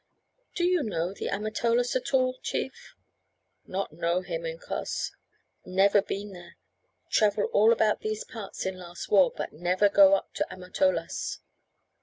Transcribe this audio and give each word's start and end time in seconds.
"Do 0.55 0.63
you 0.65 0.81
know 0.81 1.13
the 1.13 1.29
Amatolas 1.29 1.95
at 1.95 2.11
all, 2.11 2.39
chief?" 2.41 2.95
"Not 3.67 3.93
know 3.93 4.21
him, 4.21 4.41
incos; 4.47 5.11
never 5.63 6.01
been 6.01 6.31
there; 6.33 6.57
travel 7.11 7.43
all 7.53 7.71
about 7.71 7.99
these 7.99 8.23
parts 8.23 8.65
in 8.65 8.79
last 8.79 9.11
war, 9.11 9.31
but 9.37 9.53
never 9.53 9.89
go 9.89 10.15
up 10.15 10.33
to 10.33 10.47
Amatolas." 10.51 11.37